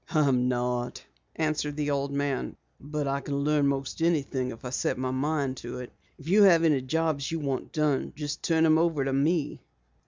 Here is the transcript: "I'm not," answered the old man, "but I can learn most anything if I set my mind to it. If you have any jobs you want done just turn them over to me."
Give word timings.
"I'm 0.09 0.47
not," 0.47 1.05
answered 1.35 1.75
the 1.77 1.91
old 1.91 2.11
man, 2.11 2.55
"but 2.79 3.07
I 3.07 3.21
can 3.21 3.37
learn 3.41 3.67
most 3.67 4.01
anything 4.01 4.49
if 4.49 4.65
I 4.65 4.71
set 4.71 4.97
my 4.97 5.11
mind 5.11 5.57
to 5.57 5.77
it. 5.77 5.93
If 6.17 6.27
you 6.27 6.41
have 6.41 6.63
any 6.63 6.81
jobs 6.81 7.29
you 7.31 7.37
want 7.37 7.71
done 7.71 8.11
just 8.15 8.41
turn 8.41 8.63
them 8.63 8.79
over 8.79 9.05
to 9.05 9.13
me." 9.13 9.61